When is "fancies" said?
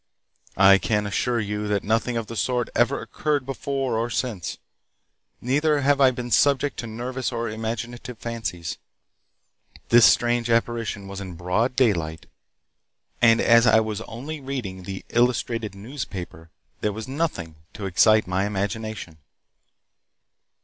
8.17-8.79